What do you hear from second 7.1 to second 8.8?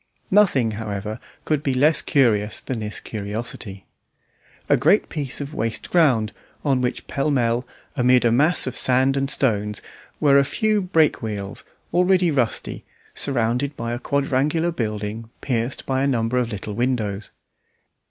mell, amid a mass of